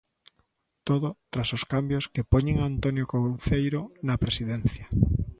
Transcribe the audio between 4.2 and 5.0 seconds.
presidencia.